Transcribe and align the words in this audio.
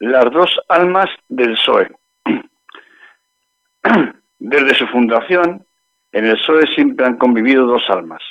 las 0.00 0.24
dos 0.32 0.58
almas 0.68 1.08
del 1.28 1.52
PSOE. 1.52 1.90
Desde 4.38 4.74
su 4.74 4.86
fundación, 4.86 5.64
en 6.12 6.24
el 6.24 6.36
PSOE 6.36 6.66
siempre 6.74 7.06
han 7.06 7.18
convivido 7.18 7.66
dos 7.66 7.82
almas. 7.88 8.22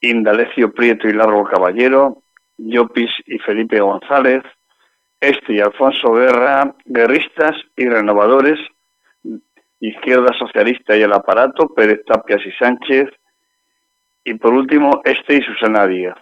Indalecio 0.00 0.72
Prieto 0.72 1.08
y 1.08 1.12
Largo 1.12 1.44
Caballero, 1.44 2.22
Llopis 2.58 3.10
y 3.26 3.38
Felipe 3.38 3.80
González, 3.80 4.42
este 5.20 5.54
y 5.54 5.60
Alfonso 5.60 6.12
Guerra, 6.12 6.74
guerristas 6.84 7.56
y 7.76 7.88
renovadores, 7.88 8.58
izquierda 9.80 10.32
socialista 10.36 10.96
y 10.96 11.02
el 11.02 11.12
aparato, 11.12 11.68
Pérez 11.68 12.04
Tapias 12.04 12.44
y 12.44 12.50
Sánchez, 12.52 13.08
y 14.24 14.34
por 14.34 14.52
último 14.52 15.00
este 15.04 15.36
y 15.36 15.42
Susana 15.42 15.86
Díaz. 15.86 16.18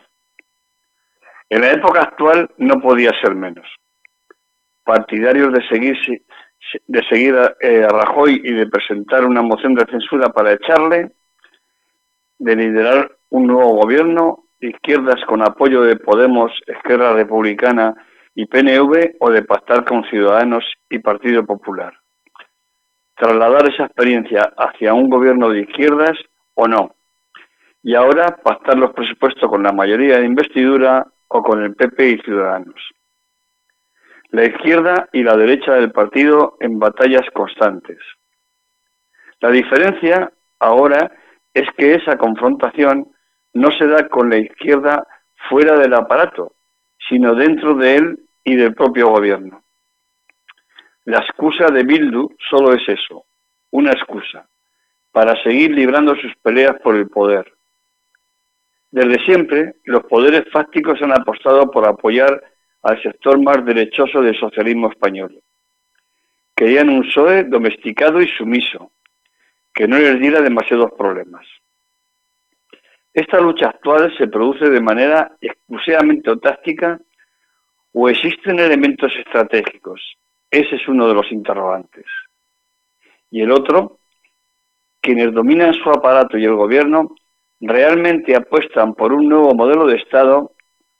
En 1.49 1.63
la 1.63 1.73
época 1.73 2.03
actual 2.03 2.51
no 2.59 2.81
podía 2.81 3.11
ser 3.21 3.35
menos. 3.35 3.67
Partidarios 4.85 5.53
de 5.53 5.67
seguir, 5.69 5.97
de 6.87 7.03
seguir 7.09 7.35
eh, 7.61 7.85
a, 7.85 7.89
Rajoy 7.89 8.41
y 8.45 8.53
de 8.53 8.67
presentar 8.67 9.25
una 9.25 9.43
moción 9.43 9.75
de 9.75 9.87
censura 9.87 10.31
para 10.31 10.53
echarle, 10.53 11.13
de 12.39 12.57
liderar 12.57 13.13
un 13.31 13.47
nuevo 13.47 13.77
gobierno, 13.77 14.45
izquierdas 14.61 15.25
con 15.27 15.43
apoyo 15.43 15.83
de 15.83 15.97
Podemos, 15.97 16.53
Esquerra 16.67 17.13
Republicana 17.15 17.95
y 18.35 18.47
PNV 18.47 19.17
o 19.21 19.31
de 19.31 19.43
pactar 19.43 19.85
con 19.85 20.05
Ciudadanos 20.05 20.65
y 20.89 20.99
Partido 20.99 21.45
Popular. 21.45 21.93
Trasladar 23.17 23.71
esa 23.71 23.85
experiencia 23.85 24.53
hacia 24.57 24.95
un 24.95 25.09
gobierno 25.09 25.51
de 25.51 25.61
izquierdas 25.61 26.19
o 26.55 26.67
no. 26.67 26.95
Y 27.83 27.95
ahora 27.95 28.37
pactar 28.43 28.79
los 28.79 28.93
presupuestos 28.93 29.49
con 29.51 29.63
la 29.63 29.73
mayoría 29.73 30.19
de 30.19 30.27
investidura 30.27 31.07
o 31.29 31.43
con 31.43 31.63
el 31.63 31.75
PP 31.75 32.09
y 32.09 32.19
Ciudadanos. 32.19 32.81
La 34.33 34.47
izquierda 34.47 35.11
y 35.13 35.23
la 35.23 35.37
derecha 35.37 35.75
del 35.75 35.93
partido 35.93 36.57
en 36.61 36.79
batallas 36.79 37.29
constantes. 37.35 37.99
La 39.41 39.51
diferencia 39.51 40.33
ahora 40.59 41.13
es 41.53 41.69
que 41.77 41.95
esa 41.95 42.17
confrontación 42.17 43.09
no 43.53 43.71
se 43.73 43.87
da 43.87 44.09
con 44.09 44.31
la 44.31 44.39
izquierda 44.39 45.07
fuera 45.51 45.79
del 45.79 45.93
aparato, 45.93 46.55
sino 47.11 47.35
dentro 47.35 47.75
de 47.75 47.97
él 47.97 48.21
y 48.43 48.57
del 48.57 48.75
propio 48.75 49.09
gobierno. 49.09 49.63
La 51.05 51.19
excusa 51.19 51.67
de 51.67 51.83
Bildu 51.83 52.35
solo 52.49 52.73
es 52.73 52.89
eso, 52.89 53.27
una 53.71 53.93
excusa, 53.93 54.47
para 55.11 55.35
seguir 55.43 55.73
librando 55.73 56.17
sus 56.17 56.35
peleas 56.37 56.81
por 56.81 56.97
el 56.97 57.07
poder. 57.09 57.53
Desde 58.91 59.23
siempre, 59.27 59.75
los 59.85 60.05
poderes 60.05 60.51
fácticos 60.51 61.03
han 61.03 61.13
apostado 61.13 61.71
por 61.71 61.87
apoyar 61.87 62.52
al 62.83 63.03
sector 63.03 63.41
más 63.41 63.65
derechoso 63.65 64.21
del 64.21 64.39
socialismo 64.39 64.91
español. 64.91 65.41
Querían 66.55 66.89
un 66.89 67.03
PSOE 67.03 67.45
domesticado 67.45 68.21
y 68.21 68.29
sumiso, 68.29 68.91
que 69.73 69.89
no 69.89 69.99
les 69.99 70.21
diera 70.21 70.41
demasiados 70.41 70.93
problemas. 70.93 71.47
Esta 73.15 73.41
lucha 73.41 73.69
actual 73.69 74.15
se 74.17 74.27
produce 74.27 74.71
de 74.71 74.81
manera 74.81 75.33
exclusivamente 75.41 76.35
táctica 76.37 76.99
o 77.93 78.09
existen 78.09 78.59
elementos 78.59 79.13
estratégicos. 79.17 80.17
Ese 80.51 80.77
es 80.77 80.89
uno 80.89 81.09
de 81.09 81.15
los 81.15 81.31
interrogantes. 81.31 82.07
Y 83.31 83.43
el 83.43 83.51
otro, 83.51 83.99
quienes 85.01 85.33
dominan 85.33 85.75
su 85.75 85.91
aparato 85.91 86.39
y 86.39 86.45
el 86.45 86.55
gobierno 86.55 87.15
realmente 87.61 88.35
apuestan 88.35 88.95
por 88.95 89.13
un 89.13 89.29
nuevo 89.29 89.55
modelo 89.55 89.87
de 89.87 89.97
Estado, 89.97 90.53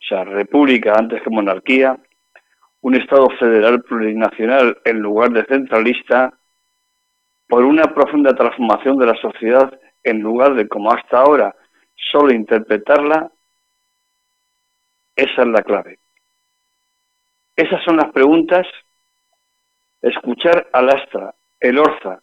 o 0.03 0.05
sea, 0.09 0.25
república 0.25 0.95
antes 0.95 1.23
que 1.23 1.31
monarquía, 1.31 1.97
un 2.81 2.97
Estado 2.97 3.29
federal 3.39 3.83
plurinacional 3.83 4.79
en 4.85 4.99
lugar 4.99 5.31
de 5.31 5.45
centralista, 5.45 6.35
por 7.49 7.65
una 7.65 7.95
profunda 7.95 8.35
transformación 8.35 8.99
de 8.99 9.07
la 9.07 9.15
sociedad 9.21 9.79
en 10.03 10.21
lugar 10.21 10.55
de 10.55 10.67
como 10.67 10.91
hasta 10.93 11.21
ahora 11.21 11.55
solo 12.11 12.33
interpretarla, 12.33 13.31
esa 15.15 15.43
es 15.43 15.49
la 15.49 15.63
clave. 15.63 15.99
Esas 17.55 17.85
son 17.85 17.99
las 17.99 18.11
preguntas. 18.11 18.67
Escuchar 20.01 20.69
al 20.73 20.89
Astra, 20.89 21.35
el 21.61 21.79
Orza 21.79 22.21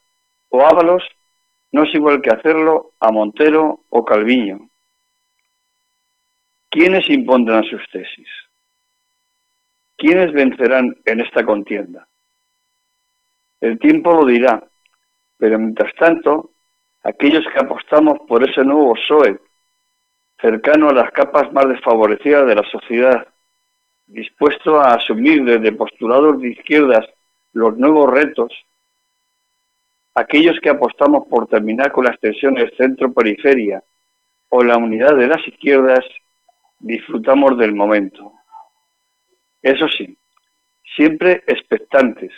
o 0.49 0.65
Ábalos 0.65 1.03
no 1.71 1.83
es 1.83 1.93
igual 1.93 2.21
que 2.21 2.31
hacerlo 2.31 2.91
a 2.99 3.11
Montero 3.11 3.81
o 3.89 4.03
Calviño. 4.03 4.68
¿Quiénes 6.69 7.09
impondrán 7.09 7.63
sus 7.63 7.81
tesis? 7.91 8.27
¿Quiénes 9.97 10.31
vencerán 10.31 10.95
en 11.05 11.19
esta 11.21 11.43
contienda? 11.43 12.07
El 13.59 13.79
tiempo 13.79 14.13
lo 14.13 14.25
dirá, 14.25 14.63
pero 15.37 15.57
mientras 15.59 15.93
tanto, 15.95 16.51
aquellos 17.03 17.43
que 17.51 17.59
apostamos 17.59 18.19
por 18.27 18.47
ese 18.47 18.63
nuevo 18.63 18.93
PSOE 18.93 19.39
cercano 20.39 20.89
a 20.89 20.93
las 20.93 21.11
capas 21.11 21.51
más 21.51 21.67
desfavorecidas 21.67 22.47
de 22.47 22.55
la 22.55 22.63
sociedad, 22.63 23.27
dispuesto 24.07 24.79
a 24.79 24.93
asumir 24.93 25.43
desde 25.43 25.71
postulados 25.71 26.39
de 26.41 26.49
izquierdas 26.49 27.05
los 27.53 27.77
nuevos 27.77 28.09
retos, 28.11 28.53
aquellos 30.15 30.59
que 30.61 30.69
apostamos 30.69 31.27
por 31.27 31.47
terminar 31.47 31.91
con 31.91 32.05
las 32.05 32.19
tensiones 32.19 32.71
centro-periferia 32.77 33.83
o 34.49 34.63
la 34.63 34.77
unidad 34.77 35.15
de 35.15 35.27
las 35.27 35.45
izquierdas, 35.47 36.05
disfrutamos 36.79 37.57
del 37.57 37.73
momento. 37.73 38.33
Eso 39.61 39.87
sí, 39.89 40.17
siempre 40.95 41.43
expectantes, 41.47 42.31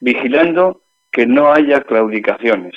vigilando 0.00 0.82
que 1.10 1.26
no 1.26 1.52
haya 1.52 1.82
claudicaciones. 1.82 2.74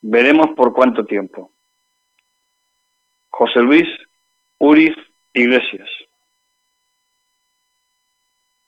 Veremos 0.00 0.50
por 0.54 0.72
cuánto 0.72 1.04
tiempo. 1.04 1.50
José 3.30 3.60
Luis 3.60 3.88
Uriz 4.58 4.94
Iglesias. 5.32 5.88